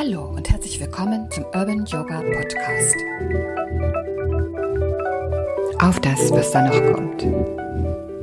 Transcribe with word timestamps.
Hallo 0.00 0.26
und 0.26 0.48
herzlich 0.48 0.78
willkommen 0.78 1.28
zum 1.32 1.44
Urban 1.46 1.84
Yoga 1.84 2.20
Podcast. 2.20 2.94
Auf 5.80 5.98
das, 5.98 6.30
was 6.30 6.52
da 6.52 6.68
noch 6.68 6.94
kommt. 6.94 7.22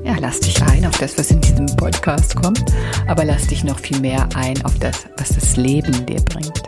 Ja, 0.05 0.15
lass 0.21 0.39
dich 0.39 0.61
ein 0.61 0.85
auf 0.85 0.97
das, 0.99 1.17
was 1.17 1.31
in 1.31 1.41
diesem 1.41 1.65
Podcast 1.75 2.33
kommt, 2.37 2.63
aber 3.07 3.25
lass 3.25 3.47
dich 3.47 3.65
noch 3.65 3.77
viel 3.77 3.99
mehr 3.99 4.25
ein 4.35 4.63
auf 4.63 4.79
das, 4.79 5.05
was 5.17 5.35
das 5.35 5.57
Leben 5.57 6.05
dir 6.05 6.21
bringt. 6.21 6.63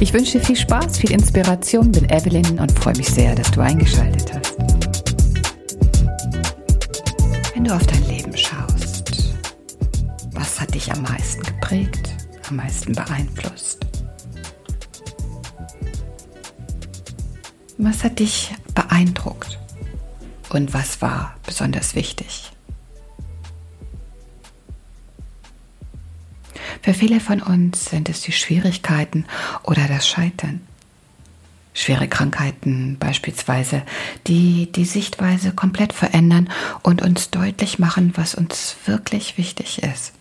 Ich 0.00 0.12
wünsche 0.12 0.40
dir 0.40 0.44
viel 0.44 0.56
Spaß, 0.56 0.98
viel 0.98 1.12
Inspiration, 1.12 1.92
bin 1.92 2.10
Evelyn 2.10 2.58
und 2.58 2.72
freue 2.72 2.96
mich 2.96 3.08
sehr, 3.08 3.32
dass 3.36 3.52
du 3.52 3.60
eingeschaltet 3.60 4.32
hast. 4.34 4.58
Wenn 7.54 7.62
du 7.62 7.72
auf 7.72 7.86
dein 7.86 8.08
Leben 8.08 8.36
schaust, 8.36 9.36
was 10.32 10.60
hat 10.60 10.74
dich 10.74 10.90
am 10.90 11.02
meisten 11.02 11.44
geprägt, 11.44 12.10
am 12.48 12.56
meisten 12.56 12.92
beeinflusst? 12.92 13.85
Was 17.78 18.04
hat 18.04 18.20
dich 18.20 18.54
beeindruckt? 18.74 19.58
Und 20.48 20.72
was 20.72 21.02
war 21.02 21.34
besonders 21.44 21.94
wichtig? 21.94 22.52
Für 26.82 26.94
viele 26.94 27.20
von 27.20 27.42
uns 27.42 27.86
sind 27.86 28.08
es 28.08 28.22
die 28.22 28.32
Schwierigkeiten 28.32 29.26
oder 29.62 29.88
das 29.88 30.08
Scheitern. 30.08 30.60
Schwere 31.74 32.08
Krankheiten 32.08 32.96
beispielsweise, 32.98 33.82
die 34.26 34.72
die 34.72 34.86
Sichtweise 34.86 35.52
komplett 35.52 35.92
verändern 35.92 36.48
und 36.82 37.02
uns 37.02 37.30
deutlich 37.30 37.78
machen, 37.78 38.12
was 38.14 38.34
uns 38.34 38.76
wirklich 38.86 39.36
wichtig 39.36 39.82
ist. 39.82 40.14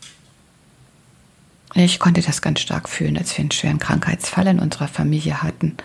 Ich 1.74 2.00
konnte 2.00 2.22
das 2.22 2.42
ganz 2.42 2.60
stark 2.60 2.90
fühlen, 2.90 3.18
als 3.18 3.38
wir 3.38 3.44
einen 3.44 3.52
schweren 3.52 3.80
Krankheitsfall 3.80 4.48
in 4.48 4.60
unserer 4.60 4.88
Familie 4.88 5.44
hatten 5.44 5.78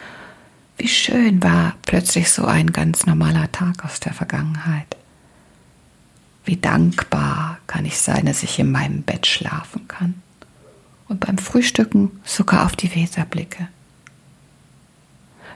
wie 0.80 0.88
schön 0.88 1.42
war 1.42 1.74
plötzlich 1.82 2.30
so 2.30 2.46
ein 2.46 2.72
ganz 2.72 3.04
normaler 3.04 3.52
Tag 3.52 3.84
aus 3.84 4.00
der 4.00 4.14
Vergangenheit. 4.14 4.96
Wie 6.46 6.56
dankbar 6.56 7.58
kann 7.66 7.84
ich 7.84 7.98
sein, 7.98 8.24
dass 8.24 8.42
ich 8.42 8.58
in 8.58 8.72
meinem 8.72 9.02
Bett 9.02 9.26
schlafen 9.26 9.86
kann 9.88 10.22
und 11.06 11.20
beim 11.20 11.36
Frühstücken 11.36 12.18
sogar 12.24 12.64
auf 12.64 12.76
die 12.76 12.94
Weser 12.94 13.26
blicke. 13.26 13.68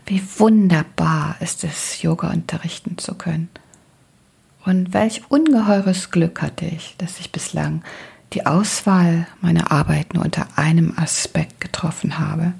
Wie 0.04 0.22
wunderbar 0.36 1.36
ist 1.40 1.64
es, 1.64 2.02
Yoga 2.02 2.28
unterrichten 2.28 2.98
zu 2.98 3.14
können. 3.14 3.48
Und 4.66 4.92
welch 4.92 5.22
ungeheures 5.30 6.10
Glück 6.10 6.42
hatte 6.42 6.66
ich, 6.66 6.96
dass 6.98 7.18
ich 7.18 7.32
bislang 7.32 7.82
die 8.34 8.44
Auswahl 8.44 9.26
meiner 9.40 9.72
Arbeit 9.72 10.12
nur 10.12 10.24
unter 10.24 10.46
einem 10.56 10.92
Aspekt 10.98 11.62
getroffen 11.62 12.18
habe. 12.18 12.52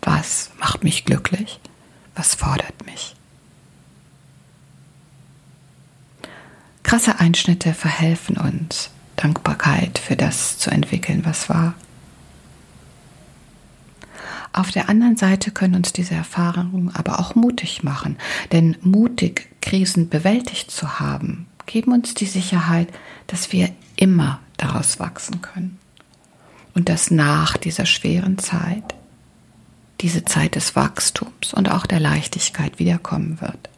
Was 0.00 0.50
macht 0.58 0.82
mich 0.82 1.04
glücklich? 1.04 1.60
Was 2.14 2.34
fordert 2.34 2.86
mich? 2.86 3.14
Krasse 6.82 7.20
Einschnitte 7.20 7.72
verhelfen 7.72 8.36
uns, 8.36 8.90
Dankbarkeit 9.16 9.98
für 9.98 10.16
das 10.16 10.58
zu 10.58 10.70
entwickeln, 10.70 11.24
was 11.24 11.48
war. 11.48 11.74
Auf 14.52 14.72
der 14.72 14.88
anderen 14.88 15.16
Seite 15.16 15.52
können 15.52 15.76
uns 15.76 15.92
diese 15.92 16.14
Erfahrungen 16.14 16.92
aber 16.92 17.20
auch 17.20 17.36
mutig 17.36 17.84
machen, 17.84 18.18
denn 18.50 18.76
mutig 18.80 19.48
Krisen 19.60 20.08
bewältigt 20.08 20.72
zu 20.72 20.98
haben, 20.98 21.46
geben 21.66 21.92
uns 21.92 22.14
die 22.14 22.26
Sicherheit, 22.26 22.88
dass 23.28 23.52
wir 23.52 23.70
immer 23.94 24.40
daraus 24.56 24.98
wachsen 24.98 25.40
können 25.40 25.78
und 26.74 26.88
dass 26.88 27.10
nach 27.12 27.56
dieser 27.56 27.86
schweren 27.86 28.38
Zeit 28.38 28.94
diese 30.00 30.24
Zeit 30.24 30.54
des 30.54 30.76
Wachstums 30.76 31.52
und 31.52 31.70
auch 31.70 31.86
der 31.86 32.00
Leichtigkeit 32.00 32.78
wiederkommen 32.78 33.40
wird. 33.40 33.68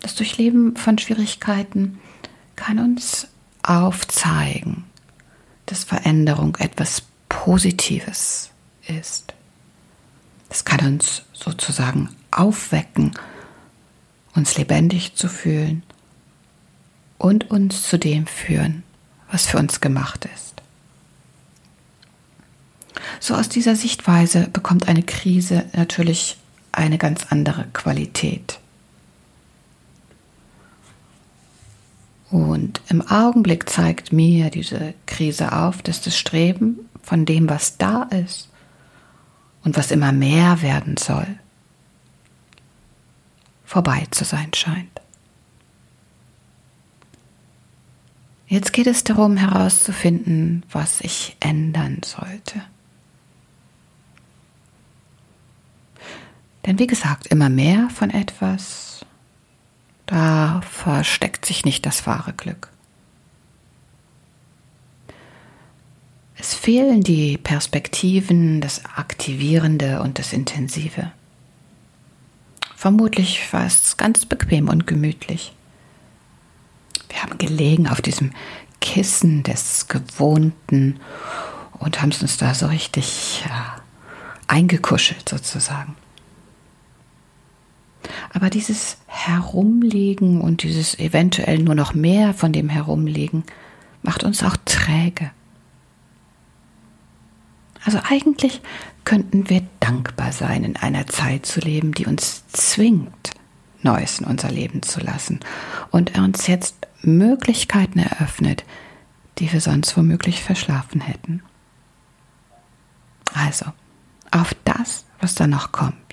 Das 0.00 0.14
Durchleben 0.14 0.76
von 0.76 0.98
Schwierigkeiten 0.98 1.98
kann 2.56 2.78
uns 2.78 3.28
aufzeigen, 3.62 4.84
dass 5.66 5.84
Veränderung 5.84 6.56
etwas 6.56 7.02
Positives 7.28 8.50
ist. 8.86 9.34
Es 10.48 10.64
kann 10.64 10.84
uns 10.86 11.22
sozusagen 11.32 12.08
aufwecken, 12.30 13.12
uns 14.34 14.56
lebendig 14.56 15.14
zu 15.14 15.28
fühlen 15.28 15.82
und 17.18 17.50
uns 17.50 17.82
zu 17.82 17.98
dem 17.98 18.26
führen, 18.26 18.82
was 19.30 19.46
für 19.46 19.58
uns 19.58 19.80
gemacht 19.80 20.26
ist. 20.34 20.59
So 23.30 23.36
aus 23.36 23.48
dieser 23.48 23.76
Sichtweise 23.76 24.48
bekommt 24.48 24.88
eine 24.88 25.04
Krise 25.04 25.64
natürlich 25.72 26.36
eine 26.72 26.98
ganz 26.98 27.26
andere 27.30 27.68
Qualität. 27.72 28.58
Und 32.32 32.80
im 32.88 33.06
Augenblick 33.06 33.68
zeigt 33.68 34.12
mir 34.12 34.50
diese 34.50 34.94
Krise 35.06 35.52
auf, 35.52 35.80
dass 35.80 36.02
das 36.02 36.18
Streben 36.18 36.80
von 37.04 37.24
dem, 37.24 37.48
was 37.48 37.78
da 37.78 38.02
ist 38.02 38.48
und 39.62 39.76
was 39.76 39.92
immer 39.92 40.10
mehr 40.10 40.60
werden 40.60 40.96
soll, 40.96 41.38
vorbei 43.64 44.08
zu 44.10 44.24
sein 44.24 44.52
scheint. 44.54 45.00
Jetzt 48.48 48.72
geht 48.72 48.88
es 48.88 49.04
darum 49.04 49.36
herauszufinden, 49.36 50.64
was 50.72 51.00
ich 51.00 51.36
ändern 51.38 52.00
sollte. 52.04 52.60
Denn 56.66 56.78
wie 56.78 56.86
gesagt, 56.86 57.26
immer 57.28 57.48
mehr 57.48 57.88
von 57.90 58.10
etwas, 58.10 59.04
da 60.06 60.60
versteckt 60.62 61.46
sich 61.46 61.64
nicht 61.64 61.86
das 61.86 62.06
wahre 62.06 62.32
Glück. 62.32 62.68
Es 66.36 66.54
fehlen 66.54 67.02
die 67.02 67.36
Perspektiven, 67.36 68.60
das 68.60 68.84
Aktivierende 68.86 70.00
und 70.00 70.18
das 70.18 70.32
Intensive. 70.32 71.12
Vermutlich 72.74 73.52
war 73.52 73.66
es 73.66 73.98
ganz 73.98 74.24
bequem 74.24 74.68
und 74.68 74.86
gemütlich. 74.86 75.52
Wir 77.10 77.22
haben 77.22 77.36
gelegen 77.36 77.88
auf 77.88 78.00
diesem 78.00 78.32
Kissen 78.80 79.42
des 79.42 79.88
Gewohnten 79.88 80.98
und 81.78 82.00
haben 82.00 82.10
es 82.10 82.22
uns 82.22 82.38
da 82.38 82.54
so 82.54 82.68
richtig 82.68 83.44
ja, 83.46 83.76
eingekuschelt 84.46 85.28
sozusagen. 85.28 85.94
Aber 88.32 88.50
dieses 88.50 88.98
Herumliegen 89.06 90.40
und 90.40 90.62
dieses 90.62 90.98
eventuell 90.98 91.58
nur 91.58 91.74
noch 91.74 91.94
mehr 91.94 92.34
von 92.34 92.52
dem 92.52 92.68
Herumliegen 92.68 93.44
macht 94.02 94.24
uns 94.24 94.42
auch 94.42 94.56
träge. 94.64 95.30
Also 97.84 97.98
eigentlich 98.08 98.60
könnten 99.04 99.48
wir 99.48 99.62
dankbar 99.80 100.32
sein, 100.32 100.64
in 100.64 100.76
einer 100.76 101.06
Zeit 101.06 101.46
zu 101.46 101.60
leben, 101.60 101.92
die 101.92 102.06
uns 102.06 102.46
zwingt, 102.48 103.32
Neues 103.82 104.20
in 104.20 104.26
unser 104.26 104.50
Leben 104.50 104.82
zu 104.82 105.00
lassen 105.00 105.40
und 105.90 106.18
uns 106.18 106.46
jetzt 106.46 106.86
Möglichkeiten 107.00 107.98
eröffnet, 107.98 108.64
die 109.38 109.50
wir 109.50 109.62
sonst 109.62 109.96
womöglich 109.96 110.42
verschlafen 110.42 111.00
hätten. 111.00 111.42
Also, 113.32 113.66
auf 114.30 114.54
das, 114.64 115.06
was 115.20 115.34
da 115.34 115.46
noch 115.46 115.72
kommt 115.72 116.09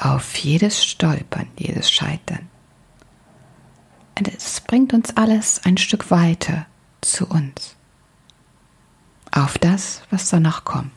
auf 0.00 0.36
jedes 0.38 0.84
Stolpern, 0.84 1.46
jedes 1.56 1.90
Scheitern. 1.90 2.48
Und 4.18 4.28
es 4.28 4.60
bringt 4.62 4.92
uns 4.92 5.16
alles 5.16 5.60
ein 5.64 5.76
Stück 5.76 6.10
weiter 6.10 6.66
zu 7.02 7.26
uns. 7.26 7.76
Auf 9.30 9.58
das, 9.58 10.02
was 10.10 10.28
danach 10.30 10.64
kommt. 10.64 10.90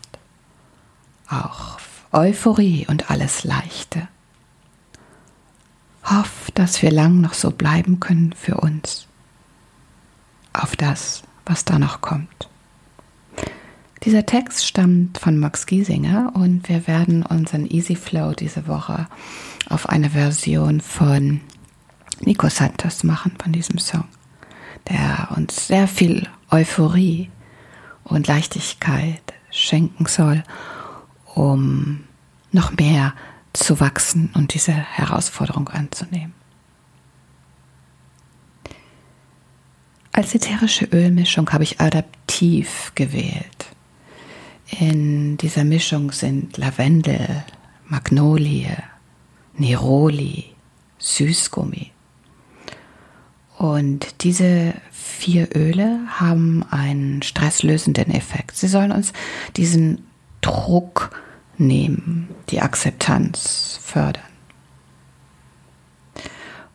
Auf 1.27 2.05
Euphorie 2.11 2.87
und 2.87 3.11
alles 3.11 3.43
Leichte. 3.43 4.07
Hoff, 6.05 6.49
dass 6.53 6.81
wir 6.81 6.91
lang 6.91 7.21
noch 7.21 7.33
so 7.33 7.51
bleiben 7.51 7.99
können 7.99 8.33
für 8.33 8.57
uns. 8.57 9.07
Auf 10.53 10.75
das, 10.75 11.23
was 11.45 11.65
da 11.65 11.77
noch 11.79 12.01
kommt. 12.01 12.49
Dieser 14.05 14.25
Text 14.25 14.67
stammt 14.67 15.17
von 15.17 15.37
Max 15.37 15.65
Giesinger 15.65 16.33
und 16.35 16.67
wir 16.67 16.87
werden 16.87 17.25
unseren 17.25 17.65
Easy 17.65 17.95
Flow 17.95 18.33
diese 18.33 18.67
Woche 18.67 19.07
auf 19.69 19.87
eine 19.87 20.09
Version 20.09 20.81
von 20.81 21.39
Nico 22.19 22.49
Santos 22.49 23.05
machen, 23.05 23.31
von 23.41 23.53
diesem 23.53 23.77
Song, 23.77 24.03
der 24.89 25.29
uns 25.37 25.67
sehr 25.67 25.87
viel 25.87 26.27
Euphorie 26.51 27.29
und 28.03 28.27
Leichtigkeit 28.27 29.21
schenken 29.51 30.05
soll, 30.05 30.43
um 31.33 32.03
noch 32.51 32.73
mehr 32.73 33.13
zu 33.53 33.79
wachsen 33.79 34.31
und 34.33 34.53
diese 34.53 34.73
Herausforderung 34.73 35.69
anzunehmen. 35.69 36.33
Als 40.11 40.35
ätherische 40.35 40.85
Ölmischung 40.85 41.49
habe 41.51 41.63
ich 41.63 41.79
adaptiv 41.79 42.91
gewählt. 42.95 43.62
In 44.79 45.37
dieser 45.37 45.63
Mischung 45.63 46.11
sind 46.11 46.57
Lavendel, 46.57 47.43
Magnolie, 47.85 48.75
Neroli, 49.55 50.45
Süßgummi. 50.97 51.91
Und 53.57 54.23
diese 54.23 54.73
vier 54.91 55.55
Öle 55.55 55.99
haben 56.07 56.63
einen 56.71 57.21
stresslösenden 57.21 58.09
Effekt. 58.11 58.57
Sie 58.57 58.67
sollen 58.67 58.91
uns 58.91 59.13
diesen 59.55 60.07
Druck 60.41 61.21
nehmen, 61.57 62.29
die 62.49 62.61
Akzeptanz 62.61 63.79
fördern. 63.81 64.23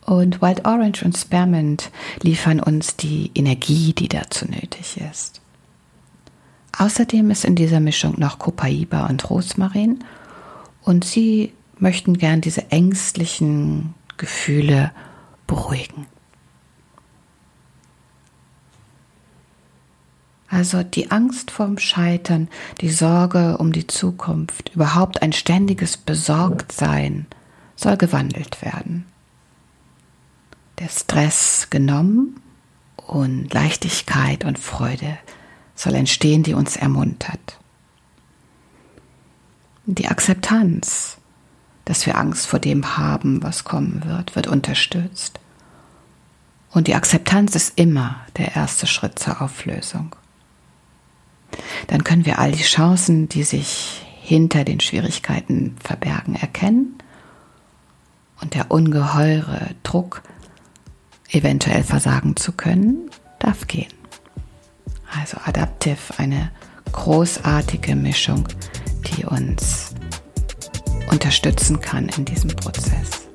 Und 0.05 0.41
Wild 0.41 0.65
Orange 0.65 1.03
und 1.03 1.17
Spearmint 1.17 1.91
liefern 2.21 2.59
uns 2.59 2.95
die 2.95 3.29
Energie, 3.35 3.93
die 3.93 4.07
dazu 4.07 4.45
nötig 4.45 4.99
ist. 5.11 5.38
Außerdem 6.79 7.29
ist 7.29 7.43
in 7.43 7.57
dieser 7.57 7.81
Mischung 7.81 8.17
noch 8.17 8.39
Copaiba 8.39 9.07
und 9.07 9.29
Rosmarin 9.29 9.99
und 10.81 11.03
sie 11.03 11.51
möchten 11.77 12.17
gern 12.17 12.39
diese 12.39 12.71
ängstlichen 12.71 13.93
Gefühle 14.15 14.93
beruhigen. 15.45 16.05
Also 20.47 20.81
die 20.81 21.11
Angst 21.11 21.51
vorm 21.51 21.79
Scheitern, 21.79 22.47
die 22.79 22.89
Sorge 22.89 23.57
um 23.57 23.73
die 23.73 23.87
Zukunft, 23.87 24.71
überhaupt 24.73 25.21
ein 25.21 25.33
ständiges 25.33 25.97
Besorgtsein 25.97 27.27
soll 27.75 27.97
gewandelt 27.97 28.61
werden. 28.61 29.05
Der 30.79 30.87
Stress 30.87 31.67
genommen 31.69 32.39
und 32.95 33.53
Leichtigkeit 33.53 34.45
und 34.45 34.57
Freude 34.57 35.17
soll 35.79 35.95
entstehen, 35.95 36.43
die 36.43 36.53
uns 36.53 36.75
ermuntert. 36.75 37.57
Die 39.85 40.09
Akzeptanz, 40.09 41.17
dass 41.85 42.05
wir 42.05 42.17
Angst 42.17 42.47
vor 42.47 42.59
dem 42.59 42.97
haben, 42.97 43.41
was 43.43 43.63
kommen 43.63 44.03
wird, 44.05 44.35
wird 44.35 44.47
unterstützt. 44.47 45.39
Und 46.71 46.87
die 46.87 46.95
Akzeptanz 46.95 47.55
ist 47.55 47.79
immer 47.79 48.17
der 48.37 48.55
erste 48.55 48.87
Schritt 48.87 49.19
zur 49.19 49.41
Auflösung. 49.41 50.15
Dann 51.87 52.03
können 52.03 52.25
wir 52.25 52.39
all 52.39 52.51
die 52.51 52.63
Chancen, 52.63 53.29
die 53.29 53.43
sich 53.43 54.05
hinter 54.21 54.65
den 54.65 54.81
Schwierigkeiten 54.81 55.77
verbergen, 55.81 56.35
erkennen 56.35 56.97
und 58.41 58.53
der 58.53 58.69
ungeheure 58.69 59.75
Druck, 59.83 60.23
eventuell 61.29 61.83
versagen 61.83 62.35
zu 62.35 62.51
können, 62.51 63.09
darf 63.39 63.65
gehen. 63.67 63.98
Also 65.17 65.37
Adaptive, 65.45 65.97
eine 66.17 66.51
großartige 66.91 67.95
Mischung, 67.95 68.47
die 69.07 69.25
uns 69.25 69.93
unterstützen 71.11 71.79
kann 71.79 72.09
in 72.09 72.25
diesem 72.25 72.49
Prozess. 72.51 73.27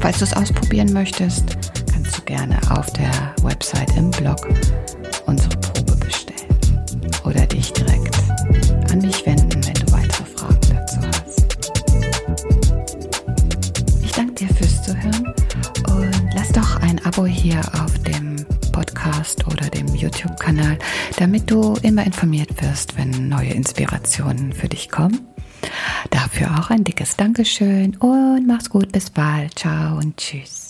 Falls 0.00 0.18
du 0.18 0.24
es 0.24 0.34
ausprobieren 0.34 0.92
möchtest, 0.92 1.56
kannst 1.92 2.16
du 2.16 2.22
gerne 2.22 2.58
auf 2.70 2.90
der 2.92 3.34
Website 3.42 3.96
im 3.96 4.10
Blog 4.10 4.48
unsere 5.26 5.56
Probe 5.58 5.96
bestellen 5.96 6.48
oder 7.24 7.46
dich 7.46 7.72
direkt 7.72 8.16
an 8.90 8.98
mich 9.00 9.24
wenden, 9.26 9.64
wenn 9.64 9.74
du 9.74 9.92
weitere 9.92 10.24
Fragen 10.24 10.60
dazu 10.70 11.00
hast. 11.06 11.46
Ich 14.02 14.12
danke 14.12 14.32
dir 14.34 14.54
fürs 14.54 14.82
Zuhören 14.82 15.34
und 15.90 16.30
lass 16.34 16.48
doch 16.48 16.76
ein 16.80 17.04
Abo 17.04 17.26
hier 17.26 17.60
auf 17.82 17.89
Podcast 19.00 19.46
oder 19.46 19.68
dem 19.68 19.86
YouTube-Kanal, 19.94 20.78
damit 21.16 21.50
du 21.50 21.74
immer 21.82 22.04
informiert 22.04 22.62
wirst, 22.62 22.96
wenn 22.98 23.28
neue 23.28 23.50
Inspirationen 23.50 24.52
für 24.52 24.68
dich 24.68 24.90
kommen. 24.90 25.20
Dafür 26.10 26.58
auch 26.58 26.70
ein 26.70 26.84
dickes 26.84 27.16
Dankeschön 27.16 27.96
und 27.96 28.46
mach's 28.46 28.68
gut, 28.68 28.92
bis 28.92 29.10
bald. 29.10 29.58
Ciao 29.58 29.96
und 29.96 30.16
tschüss. 30.16 30.69